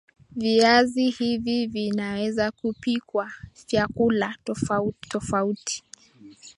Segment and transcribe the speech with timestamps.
[0.35, 1.15] viazi hili
[1.51, 3.31] hivi vinaweza kupikwa
[3.71, 5.83] vyakula tofauti tofauti